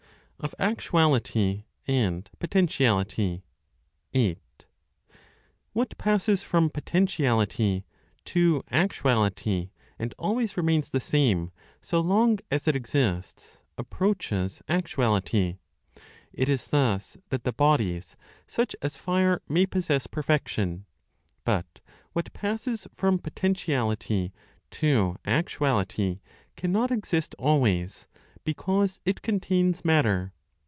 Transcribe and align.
OF 0.43 0.55
ACTUALITY 0.57 1.67
AND 1.87 2.31
POTENTIALITY. 2.39 3.43
8. 4.15 4.65
What 5.73 5.95
passes 5.99 6.41
from 6.41 6.71
potentiality 6.71 7.85
to 8.25 8.63
actuality, 8.71 9.69
and 9.99 10.15
always 10.17 10.57
remains 10.57 10.89
the 10.89 10.99
same 10.99 11.51
so 11.79 11.99
long 11.99 12.39
as 12.49 12.67
it 12.67 12.75
exists, 12.75 13.61
approaches 13.77 14.63
actuality. 14.67 15.59
It 16.33 16.49
is 16.49 16.65
thus 16.69 17.17
that 17.29 17.43
the 17.43 17.53
bodies 17.53 18.15
such 18.47 18.75
as 18.81 18.97
fire 18.97 19.43
may 19.47 19.67
possess 19.67 20.07
perfection. 20.07 20.87
But 21.45 21.81
what 22.13 22.33
passes 22.33 22.87
from 22.95 23.19
potentiality 23.19 24.33
to 24.71 25.17
actuality 25.23 26.19
cannot 26.57 26.89
exist 26.89 27.35
always, 27.37 28.07
because 28.43 28.99
it 29.05 29.21
contains 29.21 29.85
matter. 29.85 30.33